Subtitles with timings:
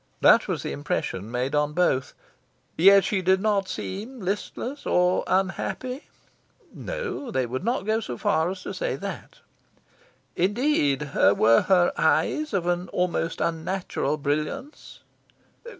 [0.21, 2.15] That was the impression made on both.
[2.75, 6.05] "Yet she did not seem listless or unhappy?"
[6.73, 9.41] No, they would not go so far as to say that.
[10.35, 15.01] "Indeed, were her eyes of an almost unnatural brilliance?"